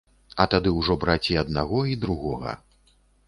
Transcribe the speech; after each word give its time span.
А 0.43 0.45
тады 0.53 0.71
ўжо 0.77 0.95
браць 1.03 1.29
і 1.35 1.37
аднаго, 1.43 1.83
і 1.93 1.99
другога. 2.05 2.57